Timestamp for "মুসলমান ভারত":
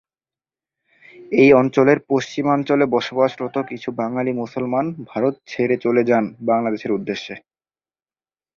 4.33-5.35